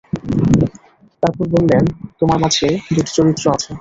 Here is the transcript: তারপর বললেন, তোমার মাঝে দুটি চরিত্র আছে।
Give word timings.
তারপর 1.23 1.45
বললেন, 1.55 1.83
তোমার 2.19 2.37
মাঝে 2.43 2.67
দুটি 2.87 3.11
চরিত্র 3.17 3.45
আছে। 3.55 3.69